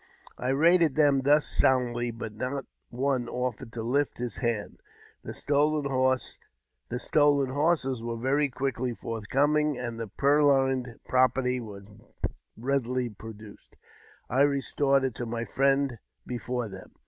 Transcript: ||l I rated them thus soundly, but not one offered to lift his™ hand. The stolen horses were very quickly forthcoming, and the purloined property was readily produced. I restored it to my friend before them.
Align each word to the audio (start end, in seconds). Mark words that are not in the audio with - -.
||l 0.39 0.45
I 0.45 0.49
rated 0.49 0.95
them 0.95 1.21
thus 1.21 1.45
soundly, 1.45 2.09
but 2.09 2.33
not 2.33 2.65
one 2.89 3.29
offered 3.29 3.71
to 3.73 3.83
lift 3.83 4.17
his™ 4.17 4.39
hand. 4.39 4.79
The 5.23 5.35
stolen 5.35 5.85
horses 5.91 6.39
were 8.01 8.17
very 8.17 8.49
quickly 8.49 8.95
forthcoming, 8.95 9.77
and 9.77 9.99
the 9.99 10.07
purloined 10.07 10.87
property 11.05 11.59
was 11.59 11.91
readily 12.57 13.09
produced. 13.09 13.77
I 14.27 14.41
restored 14.41 15.03
it 15.03 15.13
to 15.17 15.27
my 15.27 15.45
friend 15.45 15.99
before 16.25 16.67
them. 16.67 16.93